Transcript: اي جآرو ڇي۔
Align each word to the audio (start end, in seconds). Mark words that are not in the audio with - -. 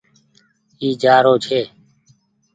اي 0.79 0.87
جآرو 1.01 1.33
ڇي۔ 1.45 1.61